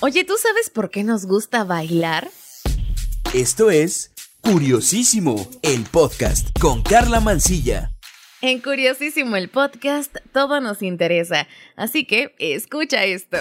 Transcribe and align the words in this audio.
Oye, 0.00 0.22
¿tú 0.22 0.34
sabes 0.40 0.70
por 0.70 0.90
qué 0.90 1.02
nos 1.02 1.26
gusta 1.26 1.64
bailar? 1.64 2.30
Esto 3.34 3.68
es 3.72 4.12
Curiosísimo, 4.42 5.48
el 5.62 5.82
podcast 5.90 6.56
con 6.60 6.82
Carla 6.82 7.18
Mancilla. 7.18 7.90
En 8.40 8.60
Curiosísimo 8.60 9.34
el 9.34 9.48
podcast 9.48 10.16
todo 10.32 10.60
nos 10.60 10.82
interesa, 10.82 11.48
así 11.74 12.06
que 12.06 12.32
escucha 12.38 13.02
esto. 13.06 13.38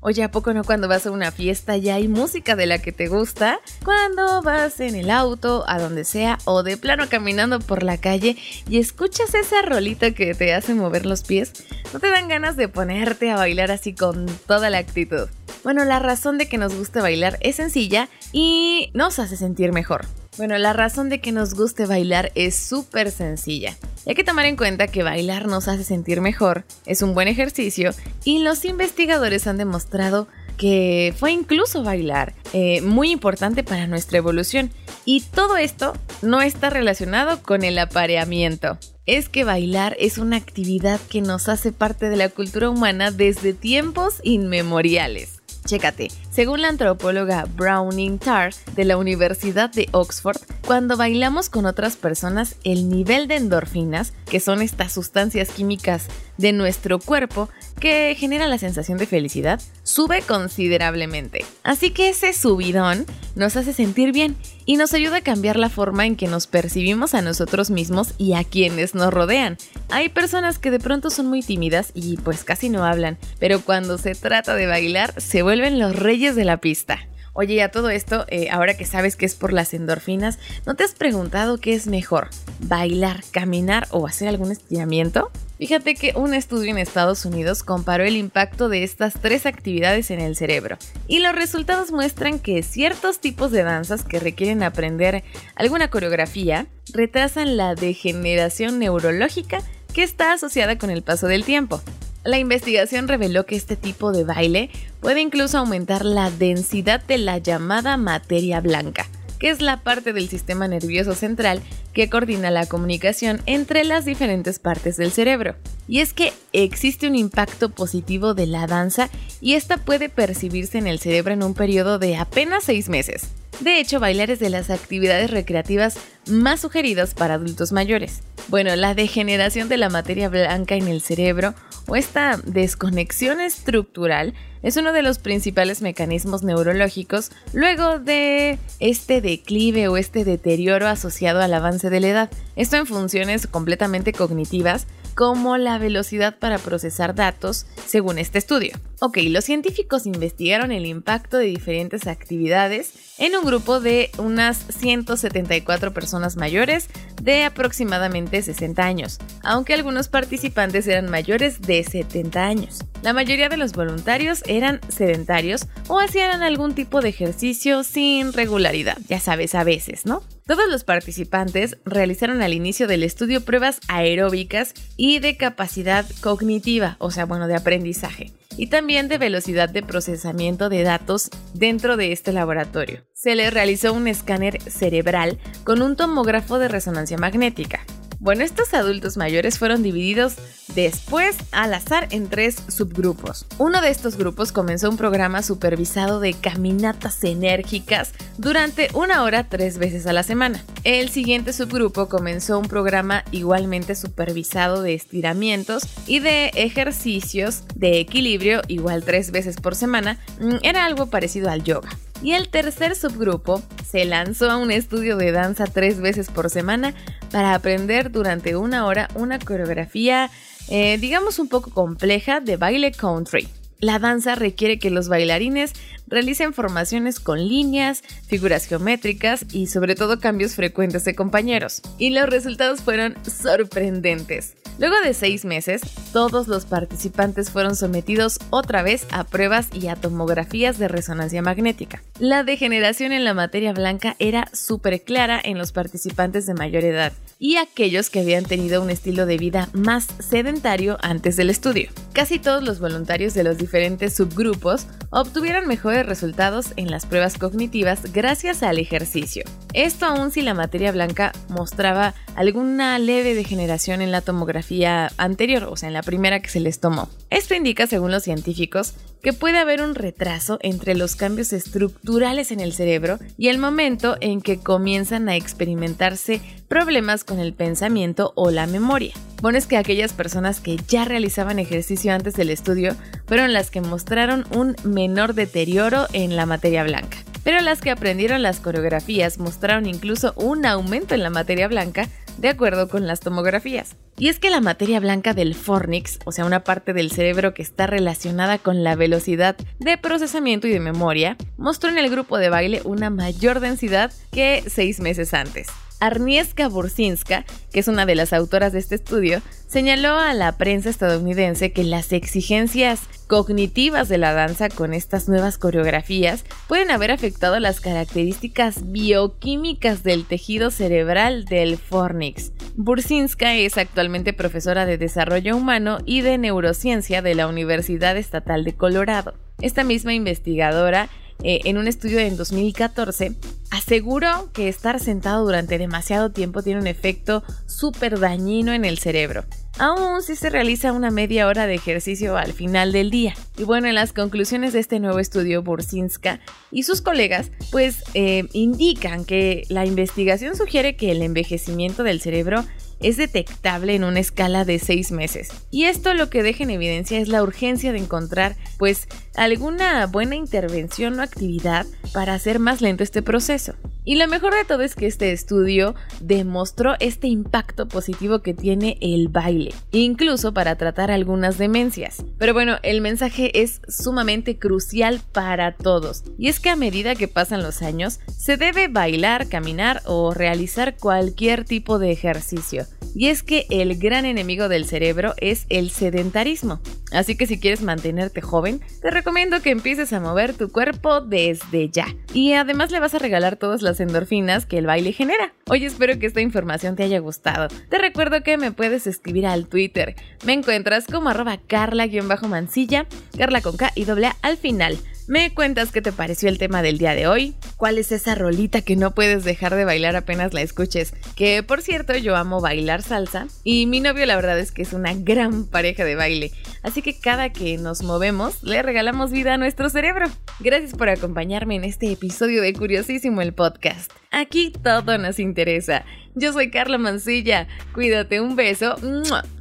Oye, 0.00 0.22
¿a 0.22 0.30
poco 0.30 0.54
no 0.54 0.64
cuando 0.64 0.88
vas 0.88 1.04
a 1.04 1.10
una 1.10 1.30
fiesta 1.30 1.76
ya 1.76 1.96
hay 1.96 2.08
música 2.08 2.56
de 2.56 2.64
la 2.64 2.80
que 2.80 2.92
te 2.92 3.08
gusta? 3.08 3.60
Cuando 3.84 4.40
vas 4.40 4.80
en 4.80 4.94
el 4.94 5.10
auto, 5.10 5.64
a 5.68 5.78
donde 5.78 6.04
sea, 6.04 6.38
o 6.46 6.62
de 6.62 6.78
plano 6.78 7.10
caminando 7.10 7.60
por 7.60 7.82
la 7.82 7.98
calle 7.98 8.38
y 8.66 8.78
escuchas 8.78 9.34
esa 9.34 9.60
rolita 9.60 10.12
que 10.12 10.34
te 10.34 10.54
hace 10.54 10.72
mover 10.72 11.04
los 11.04 11.22
pies, 11.22 11.52
¿no 11.92 12.00
te 12.00 12.08
dan 12.08 12.28
ganas 12.28 12.56
de 12.56 12.68
ponerte 12.68 13.30
a 13.30 13.36
bailar 13.36 13.70
así 13.70 13.94
con 13.94 14.24
toda 14.46 14.70
la 14.70 14.78
actitud? 14.78 15.28
Bueno, 15.66 15.84
la 15.84 15.98
razón 15.98 16.38
de 16.38 16.48
que 16.48 16.58
nos 16.58 16.76
guste 16.76 17.00
bailar 17.00 17.38
es 17.40 17.56
sencilla 17.56 18.08
y 18.30 18.92
nos 18.94 19.18
hace 19.18 19.36
sentir 19.36 19.72
mejor. 19.72 20.06
Bueno, 20.36 20.56
la 20.58 20.72
razón 20.72 21.08
de 21.08 21.20
que 21.20 21.32
nos 21.32 21.54
guste 21.54 21.86
bailar 21.86 22.30
es 22.36 22.54
súper 22.54 23.10
sencilla. 23.10 23.76
Hay 24.06 24.14
que 24.14 24.22
tomar 24.22 24.46
en 24.46 24.56
cuenta 24.56 24.86
que 24.86 25.02
bailar 25.02 25.48
nos 25.48 25.66
hace 25.66 25.82
sentir 25.82 26.20
mejor, 26.20 26.64
es 26.84 27.02
un 27.02 27.14
buen 27.14 27.26
ejercicio 27.26 27.90
y 28.22 28.44
los 28.44 28.64
investigadores 28.64 29.48
han 29.48 29.56
demostrado 29.56 30.28
que 30.56 31.12
fue 31.18 31.32
incluso 31.32 31.82
bailar 31.82 32.32
eh, 32.52 32.80
muy 32.82 33.10
importante 33.10 33.64
para 33.64 33.88
nuestra 33.88 34.18
evolución. 34.18 34.70
Y 35.04 35.22
todo 35.22 35.56
esto 35.56 35.94
no 36.22 36.42
está 36.42 36.70
relacionado 36.70 37.42
con 37.42 37.64
el 37.64 37.80
apareamiento. 37.80 38.78
Es 39.04 39.28
que 39.28 39.42
bailar 39.42 39.96
es 39.98 40.18
una 40.18 40.36
actividad 40.36 41.00
que 41.10 41.22
nos 41.22 41.48
hace 41.48 41.72
parte 41.72 42.08
de 42.08 42.16
la 42.16 42.28
cultura 42.28 42.70
humana 42.70 43.10
desde 43.10 43.52
tiempos 43.52 44.20
inmemoriales. 44.22 45.35
Chécate, 45.66 46.08
según 46.30 46.62
la 46.62 46.68
antropóloga 46.68 47.46
Browning 47.56 48.18
Tarr 48.18 48.54
de 48.74 48.84
la 48.84 48.96
Universidad 48.96 49.68
de 49.68 49.88
Oxford, 49.90 50.36
cuando 50.64 50.96
bailamos 50.96 51.50
con 51.50 51.66
otras 51.66 51.96
personas, 51.96 52.56
el 52.62 52.88
nivel 52.88 53.26
de 53.26 53.36
endorfinas, 53.36 54.12
que 54.30 54.38
son 54.38 54.62
estas 54.62 54.92
sustancias 54.92 55.50
químicas 55.50 56.06
de 56.36 56.52
nuestro 56.52 56.98
cuerpo 56.98 57.48
que 57.80 58.14
genera 58.18 58.46
la 58.46 58.58
sensación 58.58 58.98
de 58.98 59.06
felicidad, 59.06 59.60
sube 59.82 60.22
considerablemente. 60.22 61.44
Así 61.62 61.90
que 61.90 62.08
ese 62.08 62.32
subidón 62.32 63.06
nos 63.34 63.56
hace 63.56 63.72
sentir 63.72 64.12
bien 64.12 64.36
y 64.64 64.76
nos 64.76 64.94
ayuda 64.94 65.18
a 65.18 65.22
cambiar 65.22 65.56
la 65.56 65.68
forma 65.68 66.06
en 66.06 66.16
que 66.16 66.26
nos 66.26 66.46
percibimos 66.46 67.14
a 67.14 67.22
nosotros 67.22 67.70
mismos 67.70 68.14
y 68.18 68.32
a 68.32 68.44
quienes 68.44 68.94
nos 68.94 69.12
rodean. 69.12 69.58
Hay 69.90 70.08
personas 70.08 70.58
que 70.58 70.70
de 70.70 70.80
pronto 70.80 71.10
son 71.10 71.26
muy 71.26 71.42
tímidas 71.42 71.90
y 71.94 72.16
pues 72.16 72.44
casi 72.44 72.70
no 72.70 72.84
hablan, 72.84 73.18
pero 73.38 73.60
cuando 73.60 73.98
se 73.98 74.14
trata 74.14 74.54
de 74.54 74.66
bailar 74.66 75.20
se 75.20 75.42
vuelven 75.42 75.78
los 75.78 75.94
reyes 75.94 76.34
de 76.34 76.44
la 76.44 76.58
pista. 76.58 77.00
Oye, 77.38 77.62
a 77.62 77.70
todo 77.70 77.90
esto, 77.90 78.24
eh, 78.28 78.48
ahora 78.50 78.78
que 78.78 78.86
sabes 78.86 79.14
que 79.14 79.26
es 79.26 79.34
por 79.34 79.52
las 79.52 79.74
endorfinas, 79.74 80.38
¿no 80.64 80.74
te 80.74 80.84
has 80.84 80.94
preguntado 80.94 81.58
qué 81.58 81.74
es 81.74 81.86
mejor? 81.86 82.30
¿Bailar, 82.60 83.24
caminar 83.30 83.86
o 83.90 84.06
hacer 84.06 84.28
algún 84.28 84.50
estiramiento? 84.50 85.30
Fíjate 85.58 85.94
que 85.94 86.12
un 86.14 86.34
estudio 86.34 86.70
en 86.70 86.78
Estados 86.78 87.24
Unidos 87.24 87.62
comparó 87.62 88.04
el 88.04 88.16
impacto 88.16 88.68
de 88.68 88.84
estas 88.84 89.14
tres 89.14 89.46
actividades 89.46 90.10
en 90.10 90.20
el 90.20 90.36
cerebro 90.36 90.76
y 91.08 91.20
los 91.20 91.34
resultados 91.34 91.92
muestran 91.92 92.38
que 92.38 92.62
ciertos 92.62 93.20
tipos 93.20 93.50
de 93.52 93.62
danzas 93.62 94.04
que 94.04 94.20
requieren 94.20 94.62
aprender 94.62 95.24
alguna 95.54 95.88
coreografía 95.88 96.66
retrasan 96.92 97.56
la 97.56 97.74
degeneración 97.74 98.78
neurológica 98.78 99.62
que 99.94 100.02
está 100.02 100.34
asociada 100.34 100.76
con 100.76 100.90
el 100.90 101.02
paso 101.02 101.26
del 101.26 101.44
tiempo. 101.44 101.80
La 102.22 102.38
investigación 102.38 103.08
reveló 103.08 103.46
que 103.46 103.56
este 103.56 103.76
tipo 103.76 104.12
de 104.12 104.24
baile 104.24 104.68
puede 105.00 105.22
incluso 105.22 105.56
aumentar 105.56 106.04
la 106.04 106.30
densidad 106.30 107.02
de 107.02 107.16
la 107.16 107.38
llamada 107.38 107.96
materia 107.96 108.60
blanca, 108.60 109.06
que 109.38 109.50
es 109.50 109.60
la 109.60 109.82
parte 109.82 110.12
del 110.12 110.28
sistema 110.28 110.68
nervioso 110.68 111.14
central 111.14 111.62
que 111.92 112.08
coordina 112.10 112.50
la 112.50 112.66
comunicación 112.66 113.40
entre 113.46 113.84
las 113.84 114.04
diferentes 114.04 114.58
partes 114.58 114.96
del 114.96 115.12
cerebro. 115.12 115.56
Y 115.88 116.00
es 116.00 116.12
que 116.12 116.32
existe 116.52 117.06
un 117.06 117.16
impacto 117.16 117.70
positivo 117.70 118.34
de 118.34 118.46
la 118.46 118.66
danza 118.66 119.08
y 119.40 119.54
esta 119.54 119.78
puede 119.78 120.08
percibirse 120.08 120.78
en 120.78 120.86
el 120.86 120.98
cerebro 120.98 121.32
en 121.32 121.42
un 121.42 121.54
periodo 121.54 121.98
de 121.98 122.16
apenas 122.16 122.64
seis 122.64 122.88
meses. 122.88 123.30
De 123.60 123.80
hecho, 123.80 124.00
bailar 124.00 124.30
es 124.30 124.38
de 124.38 124.50
las 124.50 124.68
actividades 124.68 125.30
recreativas 125.30 125.96
más 126.28 126.60
sugeridas 126.60 127.14
para 127.14 127.34
adultos 127.34 127.72
mayores. 127.72 128.20
Bueno, 128.48 128.76
la 128.76 128.94
degeneración 128.94 129.68
de 129.68 129.78
la 129.78 129.88
materia 129.88 130.28
blanca 130.28 130.74
en 130.74 130.88
el 130.88 131.00
cerebro 131.00 131.54
o 131.88 131.96
esta 131.96 132.38
desconexión 132.44 133.40
estructural 133.40 134.34
es 134.62 134.76
uno 134.76 134.92
de 134.92 135.02
los 135.02 135.18
principales 135.18 135.80
mecanismos 135.80 136.42
neurológicos 136.42 137.30
luego 137.52 137.98
de 137.98 138.58
este 138.80 139.20
declive 139.20 139.88
o 139.88 139.96
este 139.96 140.24
deterioro 140.24 140.88
asociado 140.88 141.40
al 141.40 141.54
avance 141.54 141.90
de 141.90 142.00
la 142.00 142.08
edad. 142.08 142.30
Esto 142.56 142.76
en 142.76 142.86
funciones 142.86 143.46
completamente 143.46 144.12
cognitivas 144.12 144.86
como 145.16 145.56
la 145.56 145.78
velocidad 145.78 146.38
para 146.38 146.58
procesar 146.58 147.14
datos, 147.14 147.66
según 147.86 148.18
este 148.18 148.38
estudio. 148.38 148.78
Ok, 149.00 149.18
los 149.28 149.44
científicos 149.44 150.06
investigaron 150.06 150.72
el 150.72 150.86
impacto 150.86 151.38
de 151.38 151.46
diferentes 151.46 152.06
actividades 152.06 152.92
en 153.18 153.34
un 153.34 153.44
grupo 153.44 153.80
de 153.80 154.10
unas 154.18 154.58
174 154.78 155.94
personas 155.94 156.36
mayores 156.36 156.88
de 157.22 157.44
aproximadamente 157.44 158.42
60 158.42 158.82
años, 158.84 159.18
aunque 159.42 159.74
algunos 159.74 160.08
participantes 160.08 160.86
eran 160.86 161.10
mayores 161.10 161.62
de 161.62 161.82
70 161.82 162.44
años. 162.44 162.84
La 163.02 163.14
mayoría 163.14 163.48
de 163.48 163.56
los 163.56 163.72
voluntarios 163.72 164.42
eran 164.46 164.80
sedentarios 164.88 165.66
o 165.88 165.98
hacían 165.98 166.42
algún 166.42 166.74
tipo 166.74 167.00
de 167.00 167.08
ejercicio 167.08 167.84
sin 167.84 168.34
regularidad, 168.34 168.98
ya 169.08 169.18
sabes, 169.18 169.54
a 169.54 169.64
veces, 169.64 170.04
¿no? 170.04 170.22
Todos 170.46 170.68
los 170.70 170.84
participantes 170.84 171.76
realizaron 171.84 172.40
al 172.40 172.54
inicio 172.54 172.86
del 172.86 173.02
estudio 173.02 173.44
pruebas 173.44 173.80
aeróbicas 173.88 174.74
y 174.96 175.18
de 175.18 175.36
capacidad 175.36 176.06
cognitiva, 176.20 176.94
o 177.00 177.10
sea, 177.10 177.24
bueno, 177.24 177.48
de 177.48 177.56
aprendizaje, 177.56 178.30
y 178.56 178.68
también 178.68 179.08
de 179.08 179.18
velocidad 179.18 179.68
de 179.68 179.82
procesamiento 179.82 180.68
de 180.68 180.84
datos 180.84 181.30
dentro 181.52 181.96
de 181.96 182.12
este 182.12 182.30
laboratorio. 182.30 183.02
Se 183.12 183.34
les 183.34 183.52
realizó 183.52 183.92
un 183.92 184.06
escáner 184.06 184.62
cerebral 184.62 185.40
con 185.64 185.82
un 185.82 185.96
tomógrafo 185.96 186.60
de 186.60 186.68
resonancia 186.68 187.18
magnética. 187.18 187.84
Bueno, 188.26 188.42
estos 188.42 188.74
adultos 188.74 189.16
mayores 189.16 189.56
fueron 189.56 189.84
divididos 189.84 190.34
después 190.74 191.36
al 191.52 191.72
azar 191.72 192.08
en 192.10 192.28
tres 192.28 192.56
subgrupos. 192.66 193.46
Uno 193.56 193.80
de 193.80 193.90
estos 193.90 194.16
grupos 194.16 194.50
comenzó 194.50 194.90
un 194.90 194.96
programa 194.96 195.44
supervisado 195.44 196.18
de 196.18 196.34
caminatas 196.34 197.22
enérgicas 197.22 198.14
durante 198.36 198.88
una 198.94 199.22
hora 199.22 199.48
tres 199.48 199.78
veces 199.78 200.08
a 200.08 200.12
la 200.12 200.24
semana. 200.24 200.64
El 200.82 201.08
siguiente 201.10 201.52
subgrupo 201.52 202.08
comenzó 202.08 202.58
un 202.58 202.66
programa 202.66 203.22
igualmente 203.30 203.94
supervisado 203.94 204.82
de 204.82 204.94
estiramientos 204.94 205.84
y 206.08 206.18
de 206.18 206.48
ejercicios 206.56 207.62
de 207.76 208.00
equilibrio 208.00 208.60
igual 208.66 209.04
tres 209.04 209.30
veces 209.30 209.54
por 209.54 209.76
semana. 209.76 210.18
Mm, 210.40 210.56
era 210.64 210.84
algo 210.84 211.06
parecido 211.06 211.48
al 211.48 211.62
yoga. 211.62 211.90
Y 212.22 212.32
el 212.32 212.48
tercer 212.48 212.96
subgrupo 212.96 213.62
se 213.88 214.04
lanzó 214.04 214.50
a 214.50 214.56
un 214.56 214.70
estudio 214.70 215.16
de 215.16 215.32
danza 215.32 215.64
tres 215.66 216.00
veces 216.00 216.28
por 216.30 216.50
semana 216.50 216.94
para 217.30 217.54
aprender 217.54 218.10
durante 218.10 218.56
una 218.56 218.86
hora 218.86 219.08
una 219.14 219.38
coreografía, 219.38 220.30
eh, 220.68 220.98
digamos 220.98 221.38
un 221.38 221.48
poco 221.48 221.70
compleja, 221.70 222.40
de 222.40 222.56
baile 222.56 222.92
country. 222.92 223.48
La 223.78 223.98
danza 223.98 224.34
requiere 224.34 224.78
que 224.78 224.90
los 224.90 225.08
bailarines 225.08 225.72
realicen 226.06 226.54
formaciones 226.54 227.20
con 227.20 227.46
líneas, 227.46 228.02
figuras 228.26 228.66
geométricas 228.66 229.44
y 229.52 229.66
sobre 229.66 229.94
todo 229.94 230.18
cambios 230.18 230.54
frecuentes 230.54 231.04
de 231.04 231.14
compañeros. 231.14 231.82
Y 231.98 232.10
los 232.10 232.26
resultados 232.28 232.80
fueron 232.80 233.16
sorprendentes. 233.24 234.54
Luego 234.78 234.94
de 235.04 235.14
seis 235.14 235.44
meses, 235.44 235.80
todos 236.12 236.48
los 236.48 236.66
participantes 236.66 237.50
fueron 237.50 237.76
sometidos 237.76 238.38
otra 238.50 238.82
vez 238.82 239.06
a 239.10 239.24
pruebas 239.24 239.68
y 239.72 239.88
a 239.88 239.96
tomografías 239.96 240.78
de 240.78 240.88
resonancia 240.88 241.40
magnética. 241.42 242.02
La 242.18 242.44
degeneración 242.44 243.12
en 243.12 243.24
la 243.24 243.34
materia 243.34 243.72
blanca 243.72 244.16
era 244.18 244.48
súper 244.52 245.02
clara 245.02 245.40
en 245.42 245.58
los 245.58 245.72
participantes 245.72 246.46
de 246.46 246.54
mayor 246.54 246.84
edad 246.84 247.12
y 247.38 247.56
aquellos 247.56 248.10
que 248.10 248.20
habían 248.20 248.44
tenido 248.44 248.82
un 248.82 248.90
estilo 248.90 249.26
de 249.26 249.38
vida 249.38 249.68
más 249.72 250.08
sedentario 250.18 250.98
antes 251.02 251.36
del 251.36 251.50
estudio. 251.50 251.90
Casi 252.16 252.38
todos 252.38 252.62
los 252.62 252.80
voluntarios 252.80 253.34
de 253.34 253.44
los 253.44 253.58
diferentes 253.58 254.14
subgrupos 254.14 254.86
obtuvieron 255.10 255.68
mejores 255.68 256.06
resultados 256.06 256.72
en 256.76 256.90
las 256.90 257.04
pruebas 257.04 257.36
cognitivas 257.36 258.10
gracias 258.10 258.62
al 258.62 258.78
ejercicio. 258.78 259.44
Esto 259.76 260.06
aún 260.06 260.30
si 260.30 260.40
la 260.40 260.54
materia 260.54 260.90
blanca 260.90 261.32
mostraba 261.50 262.14
alguna 262.34 262.98
leve 262.98 263.34
degeneración 263.34 264.00
en 264.00 264.10
la 264.10 264.22
tomografía 264.22 265.12
anterior, 265.18 265.64
o 265.64 265.76
sea, 265.76 265.88
en 265.88 265.92
la 265.92 266.02
primera 266.02 266.40
que 266.40 266.48
se 266.48 266.60
les 266.60 266.80
tomó. 266.80 267.10
Esto 267.28 267.54
indica, 267.54 267.86
según 267.86 268.10
los 268.10 268.22
científicos, 268.22 268.94
que 269.22 269.34
puede 269.34 269.58
haber 269.58 269.82
un 269.82 269.94
retraso 269.94 270.58
entre 270.62 270.94
los 270.94 271.14
cambios 271.14 271.52
estructurales 271.52 272.52
en 272.52 272.60
el 272.60 272.72
cerebro 272.72 273.18
y 273.36 273.48
el 273.48 273.58
momento 273.58 274.16
en 274.22 274.40
que 274.40 274.58
comienzan 274.58 275.28
a 275.28 275.36
experimentarse 275.36 276.40
problemas 276.68 277.24
con 277.24 277.38
el 277.38 277.52
pensamiento 277.52 278.32
o 278.34 278.50
la 278.50 278.66
memoria. 278.66 279.12
Bueno, 279.42 279.58
es 279.58 279.66
que 279.66 279.76
aquellas 279.76 280.14
personas 280.14 280.60
que 280.60 280.78
ya 280.88 281.04
realizaban 281.04 281.58
ejercicio 281.58 282.14
antes 282.14 282.32
del 282.32 282.48
estudio 282.48 282.96
fueron 283.26 283.52
las 283.52 283.70
que 283.70 283.82
mostraron 283.82 284.46
un 284.54 284.74
menor 284.84 285.34
deterioro 285.34 286.06
en 286.14 286.34
la 286.34 286.46
materia 286.46 286.82
blanca. 286.82 287.18
Pero 287.46 287.60
las 287.60 287.80
que 287.80 287.92
aprendieron 287.92 288.42
las 288.42 288.58
coreografías 288.58 289.38
mostraron 289.38 289.86
incluso 289.86 290.34
un 290.34 290.66
aumento 290.66 291.14
en 291.14 291.22
la 291.22 291.30
materia 291.30 291.68
blanca 291.68 292.08
de 292.38 292.48
acuerdo 292.48 292.88
con 292.88 293.06
las 293.06 293.20
tomografías. 293.20 293.94
Y 294.18 294.30
es 294.30 294.40
que 294.40 294.50
la 294.50 294.60
materia 294.60 294.98
blanca 294.98 295.32
del 295.32 295.54
fornix, 295.54 296.18
o 296.24 296.32
sea, 296.32 296.44
una 296.44 296.64
parte 296.64 296.92
del 296.92 297.12
cerebro 297.12 297.54
que 297.54 297.62
está 297.62 297.86
relacionada 297.86 298.58
con 298.58 298.82
la 298.82 298.96
velocidad 298.96 299.54
de 299.78 299.96
procesamiento 299.96 300.66
y 300.66 300.72
de 300.72 300.80
memoria, 300.80 301.36
mostró 301.56 301.88
en 301.88 301.98
el 301.98 302.10
grupo 302.10 302.36
de 302.36 302.50
baile 302.50 302.80
una 302.82 303.10
mayor 303.10 303.60
densidad 303.60 304.10
que 304.32 304.64
seis 304.66 304.98
meses 304.98 305.32
antes. 305.32 305.68
Arnieska 306.00 306.68
Bursinska, 306.68 307.44
que 307.72 307.80
es 307.80 307.88
una 307.88 308.06
de 308.06 308.14
las 308.14 308.32
autoras 308.32 308.72
de 308.72 308.78
este 308.78 308.94
estudio, 308.94 309.40
señaló 309.66 310.18
a 310.18 310.34
la 310.34 310.52
prensa 310.52 310.90
estadounidense 310.90 311.72
que 311.72 311.84
las 311.84 312.12
exigencias 312.12 313.00
cognitivas 313.26 314.08
de 314.08 314.18
la 314.18 314.32
danza 314.32 314.68
con 314.68 314.94
estas 314.94 315.28
nuevas 315.28 315.58
coreografías 315.58 316.44
pueden 316.68 316.90
haber 316.90 317.10
afectado 317.10 317.58
las 317.58 317.80
características 317.80 318.92
bioquímicas 318.92 320.02
del 320.02 320.24
tejido 320.24 320.70
cerebral 320.70 321.44
del 321.44 321.76
fornix. 321.76 322.52
Bursinska 322.76 323.54
es 323.54 323.78
actualmente 323.78 324.32
profesora 324.32 324.86
de 324.86 324.98
desarrollo 324.98 325.56
humano 325.56 325.98
y 326.04 326.20
de 326.20 326.38
neurociencia 326.38 327.22
de 327.22 327.34
la 327.34 327.48
Universidad 327.48 328.16
Estatal 328.16 328.64
de 328.64 328.74
Colorado. 328.74 329.34
Esta 329.60 329.82
misma 329.82 330.12
investigadora 330.12 331.08
eh, 331.42 331.60
en 331.64 331.78
un 331.78 331.88
estudio 331.88 332.18
en 332.18 332.36
2014, 332.36 333.34
aseguró 333.70 334.50
que 334.52 334.68
estar 334.68 335.00
sentado 335.00 335.44
durante 335.44 335.78
demasiado 335.78 336.30
tiempo 336.30 336.62
tiene 336.62 336.80
un 336.80 336.86
efecto 336.86 337.42
súper 337.66 338.18
dañino 338.18 338.72
en 338.72 338.84
el 338.84 338.98
cerebro, 338.98 339.44
aún 339.78 340.22
si 340.22 340.36
se 340.36 340.50
realiza 340.50 340.92
una 340.92 341.10
media 341.10 341.46
hora 341.46 341.66
de 341.66 341.74
ejercicio 341.74 342.36
al 342.36 342.52
final 342.52 342.92
del 342.92 343.10
día. 343.10 343.34
Y 343.58 343.64
bueno, 343.64 343.88
en 343.88 343.94
las 343.94 344.12
conclusiones 344.12 344.72
de 344.72 344.80
este 344.80 345.00
nuevo 345.00 345.18
estudio, 345.18 345.62
Bursinska 345.62 346.40
y 346.70 346.84
sus 346.84 347.00
colegas, 347.00 347.50
pues 347.70 348.02
eh, 348.14 348.44
indican 348.52 349.24
que 349.24 349.64
la 349.68 349.84
investigación 349.86 350.56
sugiere 350.56 350.96
que 350.96 351.10
el 351.12 351.22
envejecimiento 351.22 352.02
del 352.02 352.20
cerebro 352.20 352.64
es 353.00 353.16
detectable 353.16 353.94
en 353.94 354.04
una 354.04 354.20
escala 354.20 354.64
de 354.64 354.78
seis 354.78 355.10
meses. 355.10 355.50
Y 355.70 355.84
esto 355.84 356.14
lo 356.14 356.30
que 356.30 356.42
deja 356.42 356.64
en 356.64 356.70
evidencia 356.70 357.18
es 357.18 357.28
la 357.28 357.42
urgencia 357.42 357.92
de 357.92 357.98
encontrar 357.98 358.56
pues 358.78 359.08
alguna 359.34 360.06
buena 360.06 360.36
intervención 360.36 361.18
o 361.18 361.22
actividad 361.22 361.86
para 362.12 362.34
hacer 362.34 362.58
más 362.58 362.80
lento 362.80 363.02
este 363.02 363.22
proceso. 363.22 363.74
Y 364.06 364.14
lo 364.14 364.28
mejor 364.28 364.54
de 364.54 364.64
todo 364.64 364.82
es 364.82 364.94
que 364.94 365.08
este 365.08 365.32
estudio 365.32 365.96
demostró 366.20 366.94
este 367.00 367.26
impacto 367.26 367.88
positivo 367.88 368.38
que 368.38 368.54
tiene 368.54 368.98
el 369.00 369.26
baile, 369.26 369.74
incluso 369.90 370.54
para 370.54 370.76
tratar 370.76 371.10
algunas 371.10 371.58
demencias. 371.58 372.24
Pero 372.38 372.54
bueno, 372.54 372.76
el 372.84 373.00
mensaje 373.00 373.62
es 373.62 373.80
sumamente 373.88 374.60
crucial 374.60 375.20
para 375.32 375.74
todos, 375.74 376.22
y 376.38 376.46
es 376.46 376.60
que 376.60 376.70
a 376.70 376.76
medida 376.76 377.16
que 377.16 377.26
pasan 377.26 377.64
los 377.64 377.82
años, 377.82 378.20
se 378.38 378.56
debe 378.56 378.86
bailar, 378.86 379.48
caminar 379.48 380.02
o 380.04 380.32
realizar 380.32 380.96
cualquier 380.96 381.64
tipo 381.64 381.98
de 381.98 382.12
ejercicio. 382.12 382.86
Y 383.16 383.28
es 383.28 383.42
que 383.42 383.66
el 383.70 383.98
gran 383.98 384.24
enemigo 384.24 384.68
del 384.68 384.84
cerebro 384.84 385.34
es 385.38 385.66
el 385.68 385.90
sedentarismo. 385.90 386.80
Así 387.12 387.36
que 387.36 387.46
si 387.46 387.60
quieres 387.60 387.82
mantenerte 387.82 388.40
joven, 388.40 388.80
te 389.00 389.10
recomiendo 389.10 389.62
que 389.62 389.70
empieces 389.70 390.12
a 390.12 390.20
mover 390.20 390.54
tu 390.54 390.70
cuerpo 390.70 391.20
desde 391.20 391.88
ya. 391.88 392.06
Y 392.32 392.52
además 392.52 392.90
le 392.90 393.00
vas 393.00 393.14
a 393.14 393.18
regalar 393.18 393.56
todas 393.56 393.82
las 393.82 394.00
endorfinas 394.00 394.66
que 394.66 394.78
el 394.78 394.86
baile 394.86 395.12
genera. 395.12 395.54
Oye, 395.68 395.86
espero 395.86 396.18
que 396.18 396.26
esta 396.26 396.40
información 396.40 396.96
te 396.96 397.04
haya 397.04 397.20
gustado. 397.20 397.68
Te 397.88 397.98
recuerdo 397.98 398.42
que 398.42 398.56
me 398.56 398.72
puedes 398.72 399.06
escribir 399.06 399.46
al 399.46 399.68
Twitter. 399.68 400.16
Me 400.44 400.52
encuentras 400.52 401.06
como 401.06 401.28
arroba 401.28 401.58
carla-mansilla, 401.58 403.06
carla 403.36 403.60
con 403.60 403.76
K 403.76 403.92
y 403.94 404.04
doble 404.04 404.26
A 404.26 404.36
al 404.42 404.56
final. 404.56 404.98
Me 405.28 405.52
cuentas 405.52 405.90
qué 405.90 406.00
te 406.00 406.12
pareció 406.12 406.48
el 406.48 406.58
tema 406.58 406.82
del 406.82 406.98
día 406.98 407.12
de 407.16 407.26
hoy, 407.26 407.56
cuál 407.76 407.98
es 407.98 408.12
esa 408.12 408.36
rolita 408.36 408.82
que 408.82 408.94
no 408.94 409.10
puedes 409.10 409.42
dejar 409.42 409.74
de 409.74 409.84
bailar 409.84 410.14
apenas 410.14 410.54
la 410.54 410.62
escuches, 410.62 411.14
que 411.34 411.64
por 411.64 411.82
cierto 411.82 412.16
yo 412.16 412.36
amo 412.36 412.60
bailar 412.60 413.02
salsa 413.02 413.48
y 413.64 413.86
mi 413.86 413.98
novio 413.98 414.24
la 414.24 414.36
verdad 414.36 414.56
es 414.56 414.70
que 414.70 414.82
es 414.82 414.92
una 414.92 415.14
gran 415.14 415.66
pareja 415.66 416.04
de 416.04 416.14
baile, 416.14 416.52
así 416.84 417.02
que 417.02 417.18
cada 417.18 417.50
que 417.50 417.76
nos 417.76 418.04
movemos 418.04 418.62
le 418.62 418.80
regalamos 418.82 419.32
vida 419.32 419.54
a 419.54 419.58
nuestro 419.58 419.90
cerebro. 419.90 420.26
Gracias 420.60 420.92
por 420.92 421.08
acompañarme 421.08 421.74
en 421.74 421.82
este 421.82 422.12
episodio 422.12 422.62
de 422.62 422.72
Curiosísimo 422.72 423.42
el 423.42 423.52
podcast. 423.52 424.12
Aquí 424.30 424.70
todo 424.70 425.18
nos 425.18 425.40
interesa. 425.40 426.04
Yo 426.36 426.52
soy 426.52 426.70
Carla 426.70 426.98
Mancilla, 426.98 427.66
cuídate, 427.92 428.40
un 428.40 428.54
beso, 428.54 428.96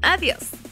adiós. 0.04 0.65